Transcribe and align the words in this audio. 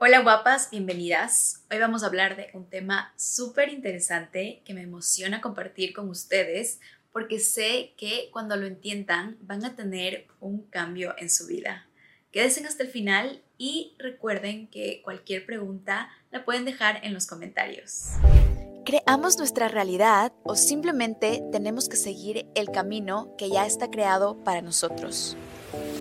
Hola 0.00 0.20
guapas, 0.20 0.70
bienvenidas. 0.70 1.64
Hoy 1.72 1.80
vamos 1.80 2.04
a 2.04 2.06
hablar 2.06 2.36
de 2.36 2.50
un 2.54 2.70
tema 2.70 3.12
súper 3.16 3.68
interesante 3.68 4.62
que 4.64 4.72
me 4.72 4.82
emociona 4.82 5.40
compartir 5.40 5.92
con 5.92 6.08
ustedes 6.08 6.78
porque 7.12 7.40
sé 7.40 7.94
que 7.96 8.30
cuando 8.32 8.54
lo 8.54 8.68
entiendan 8.68 9.36
van 9.40 9.64
a 9.64 9.74
tener 9.74 10.28
un 10.38 10.62
cambio 10.68 11.16
en 11.18 11.28
su 11.28 11.48
vida. 11.48 11.88
Quédense 12.30 12.64
hasta 12.64 12.84
el 12.84 12.90
final 12.90 13.42
y 13.56 13.96
recuerden 13.98 14.68
que 14.68 15.02
cualquier 15.02 15.44
pregunta 15.44 16.10
la 16.30 16.44
pueden 16.44 16.64
dejar 16.64 17.04
en 17.04 17.12
los 17.12 17.26
comentarios. 17.26 18.10
¿Creamos 18.84 19.36
nuestra 19.36 19.66
realidad 19.66 20.32
o 20.44 20.54
simplemente 20.54 21.42
tenemos 21.50 21.88
que 21.88 21.96
seguir 21.96 22.46
el 22.54 22.70
camino 22.70 23.34
que 23.36 23.50
ya 23.50 23.66
está 23.66 23.90
creado 23.90 24.44
para 24.44 24.62
nosotros? 24.62 25.36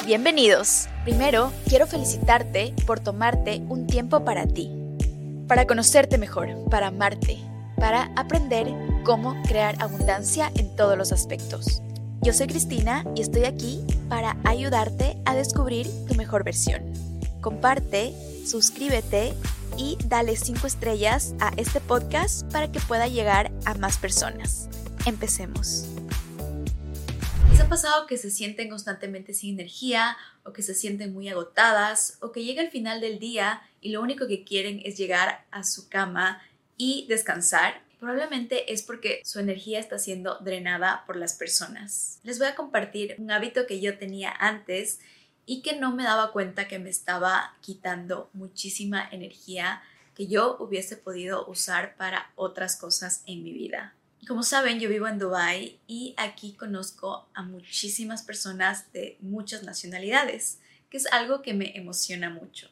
Bienvenidos. 0.06 0.88
Primero, 1.04 1.52
quiero 1.68 1.88
felicitarte 1.88 2.74
por 2.86 3.00
tomarte 3.00 3.62
un 3.68 3.88
tiempo 3.88 4.24
para 4.24 4.48
ti, 4.48 4.72
para 5.48 5.68
conocerte 5.68 6.18
mejor, 6.18 6.48
para 6.70 6.88
amarte, 6.88 7.40
para 7.76 8.12
aprender 8.16 8.74
cómo 9.04 9.42
crear 9.44 9.76
abundancia 9.82 10.52
en 10.56 10.74
todos 10.76 10.98
los 10.98 11.12
aspectos. 11.12 11.82
Yo 12.22 12.32
soy 12.32 12.48
Cristina 12.48 13.04
y 13.16 13.22
estoy 13.22 13.44
aquí 13.44 13.86
para 14.08 14.38
ayudarte 14.46 15.18
a 15.26 15.36
descubrir 15.36 15.90
tu 16.08 16.16
mejor 16.16 16.46
versión. 16.46 16.84
Comparte, 17.42 18.14
suscríbete 18.46 19.34
y 19.78 19.98
dale 20.06 20.38
5 20.38 20.66
estrellas 20.66 21.36
a 21.42 21.52
este 21.58 21.82
podcast 21.82 22.50
para 22.52 22.72
que 22.72 22.80
pueda 22.80 23.08
llegar 23.08 23.52
a 23.66 23.74
más 23.74 23.98
personas. 23.98 24.70
Empecemos 25.06 25.86
ha 27.68 27.70
pasado 27.70 28.08
que 28.08 28.18
se 28.18 28.32
sienten 28.32 28.70
constantemente 28.70 29.34
sin 29.34 29.56
energía 29.56 30.16
o 30.46 30.54
que 30.54 30.62
se 30.62 30.74
sienten 30.74 31.14
muy 31.14 31.28
agotadas 31.28 32.18
o 32.22 32.32
que 32.32 32.46
llega 32.46 32.62
el 32.62 32.72
final 32.72 33.02
del 33.02 33.20
día 33.20 33.62
y 33.82 33.92
lo 33.92 34.02
único 34.02 34.26
que 34.26 34.46
quieren 34.46 34.82
es 34.86 34.98
llegar 34.98 35.46
a 35.52 35.66
su 35.66 35.90
cama 35.90 36.42
y 36.78 37.06
descansar? 37.10 37.82
Probablemente 38.00 38.72
es 38.72 38.84
porque 38.84 39.20
su 39.26 39.40
energía 39.40 39.82
está 39.82 40.00
siendo 40.00 40.38
drenada 40.40 41.04
por 41.06 41.18
las 41.18 41.34
personas. 41.34 42.20
Les 42.24 42.40
voy 42.40 42.48
a 42.48 42.56
compartir 42.56 43.16
un 43.18 43.32
hábito 43.32 43.68
que 43.68 43.82
yo 43.82 43.98
tenía 43.98 44.32
antes 44.40 45.02
y 45.46 45.62
que 45.62 45.76
no 45.78 45.94
me 45.94 46.06
daba 46.06 46.32
cuenta 46.32 46.70
que 46.70 46.80
me 46.80 46.90
estaba 46.90 47.58
quitando 47.60 48.30
muchísima 48.32 49.10
energía 49.12 49.84
que 50.16 50.28
yo 50.28 50.56
hubiese 50.62 50.96
podido 50.96 51.46
usar 51.48 51.98
para 51.98 52.32
otras 52.38 52.78
cosas 52.78 53.24
en 53.26 53.44
mi 53.44 53.52
vida. 53.52 53.97
Como 54.26 54.44
saben, 54.44 54.80
yo 54.80 54.90
vivo 54.90 55.08
en 55.08 55.20
Dubai 55.20 55.80
y 55.88 56.14
aquí 56.18 56.54
conozco 56.54 57.28
a 57.34 57.44
muchísimas 57.44 58.24
personas 58.24 58.92
de 58.92 59.18
muchas 59.22 59.64
nacionalidades, 59.64 60.60
que 60.90 60.98
es 60.98 61.06
algo 61.12 61.42
que 61.42 61.54
me 61.54 61.78
emociona 61.78 62.30
mucho. 62.30 62.70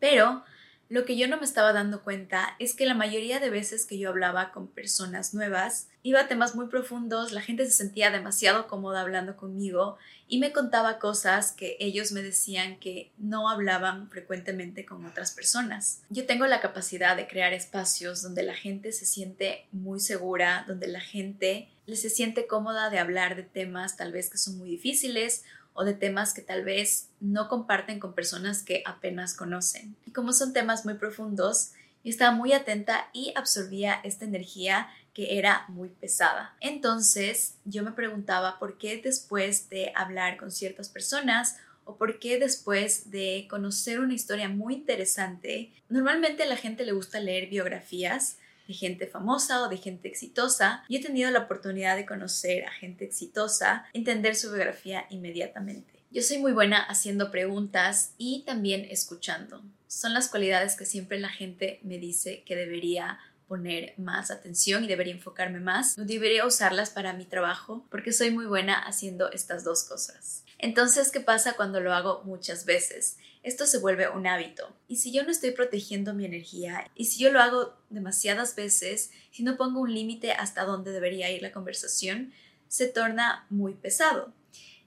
Pero 0.00 0.44
lo 0.88 1.04
que 1.04 1.16
yo 1.16 1.28
no 1.28 1.36
me 1.36 1.44
estaba 1.44 1.72
dando 1.72 2.02
cuenta 2.02 2.56
es 2.58 2.74
que 2.74 2.86
la 2.86 2.94
mayoría 2.94 3.40
de 3.40 3.50
veces 3.50 3.84
que 3.84 3.98
yo 3.98 4.08
hablaba 4.08 4.52
con 4.52 4.68
personas 4.68 5.34
nuevas, 5.34 5.88
iba 6.02 6.20
a 6.20 6.28
temas 6.28 6.54
muy 6.54 6.68
profundos, 6.68 7.32
la 7.32 7.42
gente 7.42 7.66
se 7.66 7.72
sentía 7.72 8.10
demasiado 8.10 8.66
cómoda 8.68 9.02
hablando 9.02 9.36
conmigo 9.36 9.98
y 10.28 10.38
me 10.38 10.52
contaba 10.52 10.98
cosas 10.98 11.52
que 11.52 11.76
ellos 11.78 12.12
me 12.12 12.22
decían 12.22 12.78
que 12.78 13.12
no 13.18 13.50
hablaban 13.50 14.08
frecuentemente 14.08 14.86
con 14.86 15.04
otras 15.04 15.32
personas. 15.32 16.02
Yo 16.08 16.24
tengo 16.24 16.46
la 16.46 16.62
capacidad 16.62 17.16
de 17.16 17.28
crear 17.28 17.52
espacios 17.52 18.22
donde 18.22 18.42
la 18.42 18.54
gente 18.54 18.92
se 18.92 19.04
siente 19.04 19.66
muy 19.72 20.00
segura, 20.00 20.64
donde 20.66 20.88
la 20.88 21.00
gente 21.00 21.68
se 21.86 22.10
siente 22.10 22.46
cómoda 22.46 22.90
de 22.90 22.98
hablar 22.98 23.36
de 23.36 23.42
temas 23.42 23.96
tal 23.96 24.12
vez 24.12 24.30
que 24.30 24.38
son 24.38 24.58
muy 24.58 24.68
difíciles 24.68 25.44
o 25.78 25.84
de 25.84 25.94
temas 25.94 26.34
que 26.34 26.42
tal 26.42 26.64
vez 26.64 27.10
no 27.20 27.48
comparten 27.48 28.00
con 28.00 28.12
personas 28.12 28.64
que 28.64 28.82
apenas 28.84 29.34
conocen. 29.34 29.94
Y 30.06 30.10
como 30.10 30.32
son 30.32 30.52
temas 30.52 30.84
muy 30.84 30.94
profundos, 30.94 31.70
yo 32.02 32.10
estaba 32.10 32.32
muy 32.32 32.52
atenta 32.52 33.08
y 33.12 33.32
absorbía 33.36 34.00
esta 34.02 34.24
energía 34.24 34.88
que 35.14 35.38
era 35.38 35.66
muy 35.68 35.88
pesada. 35.88 36.56
Entonces 36.60 37.58
yo 37.64 37.84
me 37.84 37.92
preguntaba 37.92 38.58
por 38.58 38.76
qué 38.76 39.00
después 39.00 39.68
de 39.68 39.92
hablar 39.94 40.36
con 40.36 40.50
ciertas 40.50 40.88
personas 40.88 41.58
o 41.84 41.96
por 41.96 42.18
qué 42.18 42.40
después 42.40 43.12
de 43.12 43.46
conocer 43.48 44.00
una 44.00 44.14
historia 44.14 44.48
muy 44.48 44.74
interesante, 44.74 45.72
normalmente 45.88 46.42
a 46.42 46.46
la 46.46 46.56
gente 46.56 46.84
le 46.84 46.90
gusta 46.90 47.20
leer 47.20 47.48
biografías, 47.48 48.38
de 48.68 48.74
gente 48.74 49.06
famosa 49.06 49.62
o 49.62 49.68
de 49.68 49.78
gente 49.78 50.06
exitosa. 50.06 50.84
y 50.88 50.96
he 50.96 51.02
tenido 51.02 51.30
la 51.30 51.40
oportunidad 51.40 51.96
de 51.96 52.06
conocer 52.06 52.66
a 52.66 52.70
gente 52.70 53.06
exitosa, 53.06 53.86
entender 53.94 54.36
su 54.36 54.52
biografía 54.52 55.06
inmediatamente. 55.10 56.04
Yo 56.10 56.22
soy 56.22 56.38
muy 56.38 56.52
buena 56.52 56.78
haciendo 56.78 57.30
preguntas 57.30 58.12
y 58.18 58.44
también 58.46 58.86
escuchando. 58.90 59.62
Son 59.86 60.14
las 60.14 60.28
cualidades 60.28 60.76
que 60.76 60.86
siempre 60.86 61.18
la 61.18 61.28
gente 61.28 61.80
me 61.82 61.98
dice 61.98 62.42
que 62.44 62.56
debería 62.56 63.18
poner 63.48 63.94
más 63.96 64.30
atención 64.30 64.84
y 64.84 64.86
debería 64.86 65.14
enfocarme 65.14 65.58
más. 65.58 65.96
Debería 65.96 66.46
usarlas 66.46 66.90
para 66.90 67.14
mi 67.14 67.24
trabajo 67.24 67.86
porque 67.90 68.12
soy 68.12 68.30
muy 68.30 68.46
buena 68.46 68.78
haciendo 68.78 69.30
estas 69.32 69.64
dos 69.64 69.82
cosas. 69.84 70.44
Entonces, 70.58 71.10
¿qué 71.10 71.20
pasa 71.20 71.54
cuando 71.54 71.80
lo 71.80 71.92
hago 71.92 72.22
muchas 72.24 72.64
veces? 72.64 73.16
esto 73.42 73.66
se 73.66 73.78
vuelve 73.78 74.08
un 74.08 74.26
hábito. 74.26 74.76
Y 74.88 74.96
si 74.96 75.12
yo 75.12 75.24
no 75.24 75.30
estoy 75.30 75.52
protegiendo 75.52 76.14
mi 76.14 76.24
energía, 76.24 76.90
y 76.94 77.06
si 77.06 77.20
yo 77.20 77.32
lo 77.32 77.40
hago 77.40 77.74
demasiadas 77.90 78.54
veces, 78.54 79.10
si 79.30 79.42
no 79.42 79.56
pongo 79.56 79.80
un 79.80 79.94
límite 79.94 80.32
hasta 80.32 80.64
dónde 80.64 80.92
debería 80.92 81.30
ir 81.30 81.42
la 81.42 81.52
conversación, 81.52 82.32
se 82.68 82.86
torna 82.86 83.46
muy 83.48 83.74
pesado. 83.74 84.32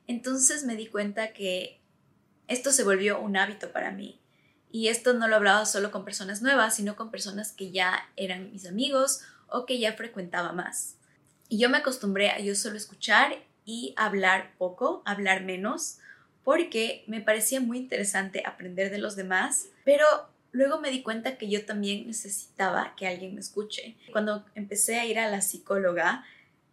Entonces 0.08 0.64
me 0.64 0.76
di 0.76 0.88
cuenta 0.88 1.34
que 1.34 1.80
esto 2.48 2.72
se 2.72 2.84
volvió 2.84 3.20
un 3.20 3.38
hábito 3.38 3.72
para 3.72 3.92
mí. 3.92 4.20
Y 4.72 4.88
esto 4.88 5.14
no 5.14 5.28
lo 5.28 5.36
hablaba 5.36 5.66
solo 5.66 5.92
con 5.92 6.06
personas 6.06 6.42
nuevas, 6.42 6.76
sino 6.76 6.96
con 6.96 7.12
personas 7.12 7.52
que 7.52 7.72
ya 7.72 8.10
eran 8.16 8.52
mis 8.52 8.66
amigos 8.66 9.22
o 9.48 9.66
que 9.66 9.80
ya 9.80 9.94
frecuentaba 9.94 10.54
más. 10.54 10.96
Y 11.50 11.58
yo 11.58 11.70
me 11.70 11.78
acostumbré 11.78 12.30
a 12.30 12.40
yo 12.40 12.56
solo 12.56 12.78
escuchar 12.78 13.44
y 13.66 13.94
hablar 13.98 14.54
poco, 14.58 15.02
hablar 15.06 15.44
menos, 15.44 15.98
porque 16.44 17.04
me 17.08 17.22
parecía 17.22 17.60
muy 17.60 17.78
interesante 17.78 18.44
aprender 18.46 18.90
de 18.90 18.98
los 18.98 19.16
demás, 19.16 19.68
pero 19.84 20.06
luego 20.52 20.80
me 20.80 20.90
di 20.90 21.04
cuenta 21.04 21.38
que 21.38 21.50
yo 21.50 21.66
también 21.66 22.08
necesitaba 22.08 22.96
que 22.96 23.08
alguien 23.08 23.36
me 23.36 23.42
escuche. 23.42 23.98
Cuando 24.12 24.46
empecé 24.56 25.00
a 25.00 25.06
ir 25.06 25.20
a 25.20 25.30
la 25.30 25.42
psicóloga, 25.42 26.24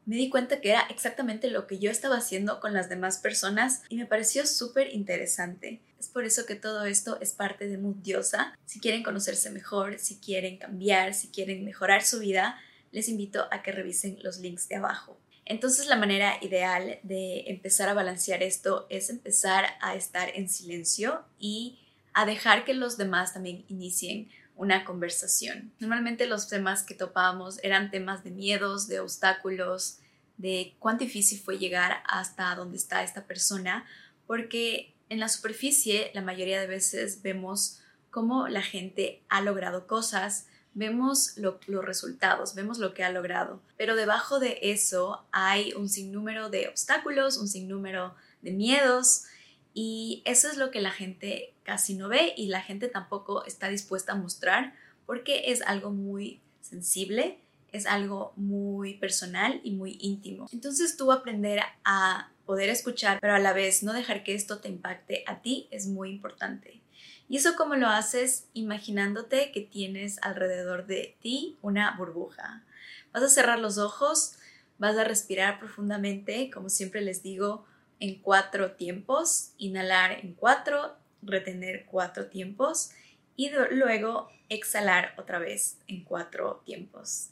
me 0.06 0.16
di 0.16 0.30
cuenta 0.30 0.60
que 0.60 0.70
era 0.70 0.80
exactamente 0.88 1.50
lo 1.50 1.66
que 1.66 1.78
yo 1.78 1.90
estaba 1.90 2.16
haciendo 2.16 2.60
con 2.60 2.72
las 2.72 2.88
demás 2.88 3.18
personas 3.18 3.82
y 3.88 3.96
me 3.96 4.06
pareció 4.06 4.46
súper 4.46 4.94
interesante. 4.94 5.80
Es 5.98 6.08
por 6.08 6.24
eso 6.24 6.46
que 6.46 6.54
todo 6.54 6.84
esto 6.84 7.18
es 7.20 7.32
parte 7.32 7.68
de 7.68 7.78
Mundiosa. 7.78 8.56
Si 8.64 8.80
quieren 8.80 9.02
conocerse 9.02 9.50
mejor, 9.50 9.98
si 9.98 10.18
quieren 10.18 10.58
cambiar, 10.58 11.14
si 11.14 11.28
quieren 11.28 11.64
mejorar 11.64 12.04
su 12.04 12.20
vida, 12.20 12.58
les 12.92 13.08
invito 13.08 13.46
a 13.50 13.62
que 13.62 13.72
revisen 13.72 14.18
los 14.22 14.38
links 14.38 14.68
de 14.68 14.76
abajo. 14.76 15.18
Entonces 15.44 15.86
la 15.86 15.96
manera 15.96 16.36
ideal 16.42 16.98
de 17.02 17.44
empezar 17.46 17.88
a 17.88 17.94
balancear 17.94 18.42
esto 18.42 18.86
es 18.90 19.08
empezar 19.10 19.64
a 19.80 19.94
estar 19.94 20.30
en 20.34 20.48
silencio 20.48 21.24
y 21.38 21.78
a 22.12 22.26
dejar 22.26 22.64
que 22.64 22.74
los 22.74 22.96
demás 22.96 23.32
también 23.32 23.64
inicien 23.68 24.28
una 24.56 24.84
conversación. 24.84 25.72
Normalmente 25.78 26.26
los 26.26 26.48
temas 26.48 26.82
que 26.82 26.94
topábamos 26.94 27.58
eran 27.62 27.90
temas 27.90 28.24
de 28.24 28.30
miedos, 28.30 28.88
de 28.88 29.00
obstáculos, 29.00 30.00
de 30.36 30.74
cuán 30.78 30.98
difícil 30.98 31.38
fue 31.38 31.58
llegar 31.58 32.02
hasta 32.06 32.54
donde 32.54 32.76
está 32.76 33.02
esta 33.02 33.24
persona, 33.24 33.86
porque 34.26 34.94
en 35.08 35.20
la 35.20 35.28
superficie 35.28 36.10
la 36.14 36.22
mayoría 36.22 36.60
de 36.60 36.66
veces 36.66 37.22
vemos 37.22 37.80
cómo 38.10 38.48
la 38.48 38.62
gente 38.62 39.22
ha 39.28 39.40
logrado 39.40 39.86
cosas, 39.86 40.46
vemos 40.74 41.36
los 41.36 41.84
resultados, 41.84 42.54
vemos 42.54 42.78
lo 42.78 42.94
que 42.94 43.04
ha 43.04 43.10
logrado, 43.10 43.60
pero 43.76 43.96
debajo 43.96 44.38
de 44.38 44.58
eso 44.62 45.26
hay 45.32 45.72
un 45.74 45.88
sinnúmero 45.88 46.50
de 46.50 46.68
obstáculos, 46.68 47.36
un 47.36 47.48
sinnúmero 47.48 48.14
de 48.42 48.52
miedos 48.52 49.24
y 49.74 50.22
eso 50.24 50.48
es 50.48 50.56
lo 50.56 50.70
que 50.70 50.80
la 50.80 50.90
gente 50.90 51.54
casi 51.62 51.94
no 51.94 52.08
ve 52.08 52.32
y 52.36 52.46
la 52.46 52.62
gente 52.62 52.88
tampoco 52.88 53.44
está 53.44 53.68
dispuesta 53.68 54.12
a 54.12 54.16
mostrar 54.16 54.74
porque 55.06 55.52
es 55.52 55.62
algo 55.62 55.90
muy 55.90 56.40
sensible, 56.60 57.38
es 57.72 57.86
algo 57.86 58.32
muy 58.36 58.94
personal 58.94 59.60
y 59.62 59.72
muy 59.72 59.98
íntimo. 60.00 60.46
Entonces 60.52 60.96
tú 60.96 61.12
aprender 61.12 61.60
a 61.84 62.30
poder 62.46 62.70
escuchar, 62.70 63.18
pero 63.20 63.34
a 63.34 63.38
la 63.38 63.52
vez 63.52 63.82
no 63.82 63.92
dejar 63.92 64.24
que 64.24 64.34
esto 64.34 64.58
te 64.58 64.68
impacte 64.68 65.24
a 65.26 65.42
ti 65.42 65.68
es 65.70 65.86
muy 65.86 66.10
importante. 66.10 66.80
¿Y 67.28 67.36
eso 67.36 67.56
cómo 67.56 67.74
lo 67.74 67.88
haces? 67.88 68.46
Imaginándote 68.54 69.52
que 69.52 69.60
tienes 69.60 70.18
alrededor 70.22 70.86
de 70.86 71.16
ti 71.20 71.58
una 71.60 71.94
burbuja. 71.96 72.64
Vas 73.12 73.22
a 73.22 73.28
cerrar 73.28 73.58
los 73.58 73.76
ojos, 73.76 74.38
vas 74.78 74.96
a 74.96 75.04
respirar 75.04 75.58
profundamente, 75.58 76.50
como 76.50 76.70
siempre 76.70 77.02
les 77.02 77.22
digo, 77.22 77.66
en 78.00 78.18
cuatro 78.20 78.72
tiempos. 78.72 79.50
Inhalar 79.58 80.12
en 80.12 80.32
cuatro, 80.32 80.96
retener 81.20 81.84
cuatro 81.84 82.26
tiempos 82.28 82.92
y 83.36 83.50
luego 83.70 84.30
exhalar 84.48 85.14
otra 85.18 85.38
vez 85.38 85.76
en 85.86 86.02
cuatro 86.04 86.62
tiempos. 86.64 87.30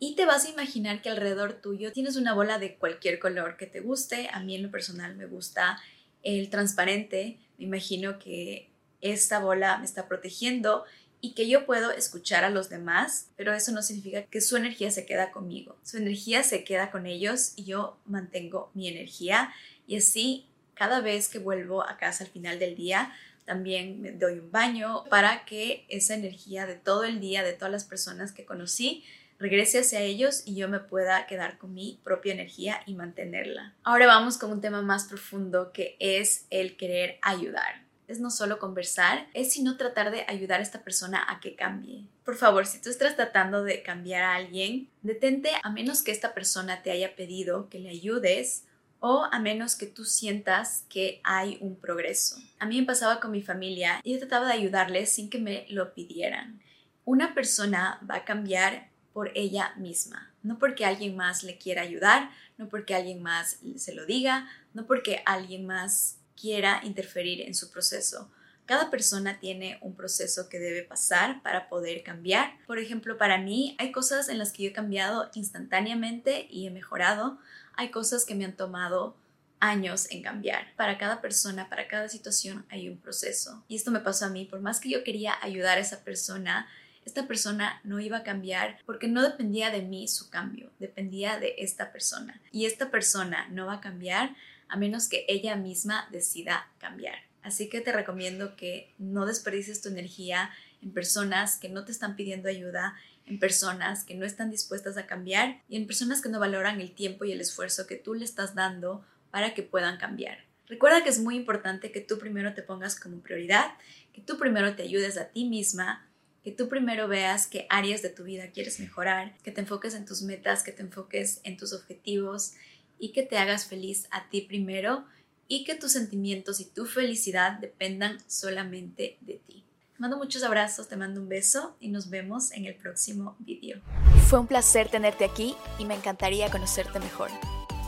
Y 0.00 0.14
te 0.14 0.26
vas 0.26 0.44
a 0.44 0.50
imaginar 0.50 1.02
que 1.02 1.10
alrededor 1.10 1.54
tuyo 1.54 1.92
tienes 1.92 2.16
una 2.16 2.34
bola 2.34 2.58
de 2.58 2.76
cualquier 2.76 3.18
color 3.18 3.56
que 3.56 3.66
te 3.66 3.80
guste. 3.80 4.28
A 4.32 4.40
mí 4.40 4.54
en 4.54 4.62
lo 4.62 4.70
personal 4.70 5.16
me 5.16 5.26
gusta 5.26 5.80
el 6.22 6.50
transparente. 6.50 7.38
Me 7.58 7.64
imagino 7.64 8.18
que 8.18 8.70
esta 9.00 9.40
bola 9.40 9.78
me 9.78 9.84
está 9.84 10.06
protegiendo 10.06 10.84
y 11.20 11.34
que 11.34 11.48
yo 11.48 11.66
puedo 11.66 11.90
escuchar 11.90 12.44
a 12.44 12.50
los 12.50 12.68
demás, 12.68 13.30
pero 13.36 13.52
eso 13.52 13.72
no 13.72 13.82
significa 13.82 14.22
que 14.22 14.40
su 14.40 14.56
energía 14.56 14.90
se 14.90 15.04
queda 15.04 15.32
conmigo. 15.32 15.76
Su 15.82 15.96
energía 15.96 16.44
se 16.44 16.62
queda 16.62 16.90
con 16.90 17.06
ellos 17.06 17.52
y 17.56 17.64
yo 17.64 17.98
mantengo 18.06 18.70
mi 18.74 18.88
energía 18.88 19.52
y 19.86 19.96
así 19.96 20.46
cada 20.74 21.00
vez 21.00 21.28
que 21.28 21.40
vuelvo 21.40 21.82
a 21.82 21.96
casa 21.96 22.22
al 22.22 22.30
final 22.30 22.60
del 22.60 22.76
día, 22.76 23.12
también 23.44 24.00
me 24.00 24.12
doy 24.12 24.38
un 24.38 24.52
baño 24.52 25.04
para 25.10 25.44
que 25.44 25.84
esa 25.88 26.14
energía 26.14 26.66
de 26.66 26.76
todo 26.76 27.02
el 27.02 27.18
día, 27.18 27.42
de 27.42 27.52
todas 27.52 27.72
las 27.72 27.84
personas 27.84 28.30
que 28.30 28.44
conocí, 28.44 29.04
regrese 29.38 29.80
hacia 29.80 30.00
ellos 30.00 30.42
y 30.44 30.54
yo 30.54 30.68
me 30.68 30.80
pueda 30.80 31.26
quedar 31.26 31.58
con 31.58 31.74
mi 31.74 32.00
propia 32.04 32.32
energía 32.32 32.80
y 32.86 32.94
mantenerla. 32.94 33.74
Ahora 33.84 34.06
vamos 34.06 34.38
con 34.38 34.50
un 34.50 34.60
tema 34.60 34.82
más 34.82 35.04
profundo 35.04 35.72
que 35.72 35.96
es 36.00 36.46
el 36.50 36.76
querer 36.76 37.18
ayudar 37.22 37.88
es 38.08 38.20
no 38.20 38.30
solo 38.30 38.58
conversar, 38.58 39.28
es 39.34 39.52
sino 39.52 39.76
tratar 39.76 40.10
de 40.10 40.24
ayudar 40.26 40.60
a 40.60 40.62
esta 40.62 40.82
persona 40.82 41.24
a 41.28 41.40
que 41.40 41.54
cambie. 41.54 42.06
Por 42.24 42.36
favor, 42.36 42.66
si 42.66 42.80
tú 42.80 42.88
estás 42.88 43.14
tratando 43.16 43.62
de 43.62 43.82
cambiar 43.82 44.22
a 44.22 44.34
alguien, 44.34 44.88
detente 45.02 45.50
a 45.62 45.70
menos 45.70 46.02
que 46.02 46.10
esta 46.10 46.34
persona 46.34 46.82
te 46.82 46.90
haya 46.90 47.14
pedido 47.14 47.68
que 47.68 47.78
le 47.78 47.90
ayudes 47.90 48.64
o 49.00 49.28
a 49.30 49.38
menos 49.38 49.76
que 49.76 49.86
tú 49.86 50.04
sientas 50.04 50.84
que 50.88 51.20
hay 51.22 51.58
un 51.60 51.76
progreso. 51.76 52.36
A 52.58 52.66
mí 52.66 52.80
me 52.80 52.86
pasaba 52.86 53.20
con 53.20 53.30
mi 53.30 53.42
familia 53.42 54.00
y 54.02 54.14
yo 54.14 54.18
trataba 54.18 54.46
de 54.46 54.54
ayudarles 54.54 55.12
sin 55.12 55.30
que 55.30 55.38
me 55.38 55.66
lo 55.68 55.94
pidieran. 55.94 56.60
Una 57.04 57.34
persona 57.34 58.00
va 58.10 58.16
a 58.16 58.24
cambiar 58.24 58.88
por 59.18 59.32
ella 59.34 59.74
misma, 59.78 60.32
no 60.44 60.60
porque 60.60 60.84
alguien 60.84 61.16
más 61.16 61.42
le 61.42 61.58
quiera 61.58 61.82
ayudar, 61.82 62.30
no 62.56 62.68
porque 62.68 62.94
alguien 62.94 63.20
más 63.20 63.58
se 63.74 63.92
lo 63.92 64.06
diga, 64.06 64.48
no 64.74 64.86
porque 64.86 65.24
alguien 65.26 65.66
más 65.66 66.18
quiera 66.40 66.80
interferir 66.84 67.40
en 67.40 67.56
su 67.56 67.68
proceso. 67.72 68.30
Cada 68.64 68.90
persona 68.90 69.40
tiene 69.40 69.76
un 69.80 69.96
proceso 69.96 70.48
que 70.48 70.60
debe 70.60 70.84
pasar 70.84 71.42
para 71.42 71.68
poder 71.68 72.04
cambiar. 72.04 72.58
Por 72.68 72.78
ejemplo, 72.78 73.18
para 73.18 73.38
mí 73.38 73.74
hay 73.80 73.90
cosas 73.90 74.28
en 74.28 74.38
las 74.38 74.52
que 74.52 74.62
yo 74.62 74.68
he 74.68 74.72
cambiado 74.72 75.32
instantáneamente 75.34 76.46
y 76.48 76.68
he 76.68 76.70
mejorado. 76.70 77.40
Hay 77.74 77.90
cosas 77.90 78.24
que 78.24 78.36
me 78.36 78.44
han 78.44 78.56
tomado 78.56 79.16
años 79.58 80.06
en 80.12 80.22
cambiar. 80.22 80.76
Para 80.76 80.96
cada 80.96 81.20
persona, 81.20 81.68
para 81.68 81.88
cada 81.88 82.08
situación 82.08 82.64
hay 82.70 82.88
un 82.88 82.98
proceso. 82.98 83.64
Y 83.66 83.74
esto 83.74 83.90
me 83.90 83.98
pasó 83.98 84.26
a 84.26 84.30
mí. 84.30 84.44
Por 84.44 84.60
más 84.60 84.78
que 84.78 84.90
yo 84.90 85.02
quería 85.02 85.34
ayudar 85.42 85.76
a 85.76 85.80
esa 85.80 86.04
persona, 86.04 86.68
esta 87.08 87.26
persona 87.26 87.80
no 87.84 87.98
iba 88.00 88.18
a 88.18 88.22
cambiar 88.22 88.78
porque 88.86 89.08
no 89.08 89.22
dependía 89.22 89.70
de 89.70 89.82
mí 89.82 90.06
su 90.06 90.30
cambio, 90.30 90.70
dependía 90.78 91.38
de 91.38 91.54
esta 91.58 91.90
persona. 91.90 92.40
Y 92.52 92.66
esta 92.66 92.90
persona 92.90 93.48
no 93.48 93.66
va 93.66 93.74
a 93.74 93.80
cambiar 93.80 94.36
a 94.68 94.76
menos 94.76 95.08
que 95.08 95.24
ella 95.28 95.56
misma 95.56 96.06
decida 96.12 96.68
cambiar. 96.78 97.16
Así 97.42 97.68
que 97.68 97.80
te 97.80 97.92
recomiendo 97.92 98.56
que 98.56 98.92
no 98.98 99.24
desperdicies 99.24 99.80
tu 99.80 99.88
energía 99.88 100.50
en 100.82 100.92
personas 100.92 101.58
que 101.58 101.70
no 101.70 101.84
te 101.84 101.92
están 101.92 102.14
pidiendo 102.14 102.48
ayuda, 102.48 102.94
en 103.26 103.38
personas 103.38 104.04
que 104.04 104.14
no 104.14 104.26
están 104.26 104.50
dispuestas 104.50 104.96
a 104.96 105.06
cambiar 105.06 105.62
y 105.68 105.76
en 105.76 105.86
personas 105.86 106.20
que 106.20 106.28
no 106.28 106.40
valoran 106.40 106.80
el 106.80 106.92
tiempo 106.92 107.24
y 107.24 107.32
el 107.32 107.40
esfuerzo 107.40 107.86
que 107.86 107.96
tú 107.96 108.14
le 108.14 108.24
estás 108.24 108.54
dando 108.54 109.04
para 109.30 109.54
que 109.54 109.62
puedan 109.62 109.96
cambiar. 109.96 110.44
Recuerda 110.66 111.02
que 111.02 111.08
es 111.08 111.18
muy 111.18 111.36
importante 111.36 111.90
que 111.90 112.02
tú 112.02 112.18
primero 112.18 112.52
te 112.52 112.62
pongas 112.62 113.00
como 113.00 113.20
prioridad, 113.20 113.72
que 114.12 114.20
tú 114.20 114.36
primero 114.36 114.74
te 114.76 114.82
ayudes 114.82 115.16
a 115.16 115.28
ti 115.28 115.46
misma, 115.46 116.07
que 116.44 116.52
tú 116.52 116.68
primero 116.68 117.08
veas 117.08 117.46
qué 117.46 117.66
áreas 117.68 118.02
de 118.02 118.10
tu 118.10 118.24
vida 118.24 118.50
quieres 118.50 118.80
mejorar, 118.80 119.36
que 119.42 119.50
te 119.50 119.60
enfoques 119.60 119.94
en 119.94 120.04
tus 120.04 120.22
metas, 120.22 120.62
que 120.62 120.72
te 120.72 120.82
enfoques 120.82 121.40
en 121.44 121.56
tus 121.56 121.72
objetivos 121.72 122.52
y 122.98 123.12
que 123.12 123.22
te 123.22 123.38
hagas 123.38 123.66
feliz 123.66 124.06
a 124.10 124.28
ti 124.28 124.42
primero 124.42 125.04
y 125.46 125.64
que 125.64 125.74
tus 125.74 125.92
sentimientos 125.92 126.60
y 126.60 126.66
tu 126.66 126.84
felicidad 126.84 127.58
dependan 127.58 128.18
solamente 128.26 129.18
de 129.20 129.34
ti. 129.34 129.64
Te 129.94 130.02
mando 130.02 130.16
muchos 130.16 130.42
abrazos, 130.42 130.88
te 130.88 130.96
mando 130.96 131.20
un 131.20 131.28
beso 131.28 131.76
y 131.80 131.88
nos 131.88 132.10
vemos 132.10 132.52
en 132.52 132.66
el 132.66 132.76
próximo 132.76 133.34
video. 133.40 133.80
Fue 134.28 134.38
un 134.38 134.46
placer 134.46 134.88
tenerte 134.88 135.24
aquí 135.24 135.56
y 135.78 135.84
me 135.86 135.94
encantaría 135.94 136.50
conocerte 136.50 137.00
mejor. 137.00 137.30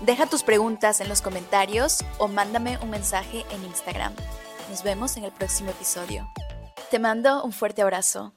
Deja 0.04 0.26
tus 0.26 0.42
preguntas 0.42 1.00
en 1.00 1.08
los 1.08 1.20
comentarios 1.20 1.98
o 2.18 2.26
mándame 2.26 2.78
un 2.78 2.90
mensaje 2.90 3.44
en 3.50 3.64
Instagram. 3.64 4.14
Nos 4.70 4.82
vemos 4.82 5.16
en 5.18 5.24
el 5.24 5.32
próximo 5.32 5.70
episodio. 5.70 6.26
Te 6.90 6.98
mando 6.98 7.44
un 7.44 7.52
fuerte 7.52 7.82
abrazo. 7.82 8.32